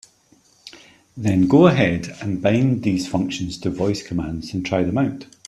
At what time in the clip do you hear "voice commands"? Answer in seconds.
3.69-4.51